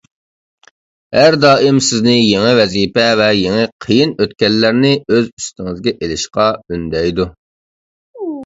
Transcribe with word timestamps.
ھەر 1.17 1.35
دائىم 1.43 1.81
سىزنى 1.87 2.15
يېڭى 2.15 2.55
ۋەزىپە 2.61 3.05
ۋە 3.21 3.27
يېڭى 3.41 3.67
قىيىن 3.87 4.15
ئۆتكەللەرنى 4.25 4.95
ئۆز 5.11 5.29
ئۈستىڭىزگە 5.35 5.97
ئېلىشقا 5.99 6.49
ئۈندەيدۇ. 6.71 7.29